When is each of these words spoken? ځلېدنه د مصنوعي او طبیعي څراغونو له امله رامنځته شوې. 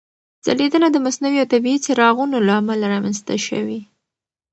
ځلېدنه 0.45 0.87
د 0.91 0.97
مصنوعي 1.05 1.37
او 1.43 1.51
طبیعي 1.53 1.77
څراغونو 1.85 2.37
له 2.47 2.53
امله 2.59 2.85
رامنځته 2.93 3.35
شوې. 3.47 3.79